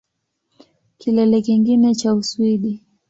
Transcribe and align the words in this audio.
Kilele 0.97 1.37
kingine 1.47 1.95
cha 1.95 2.13
Uswidi 2.13 2.81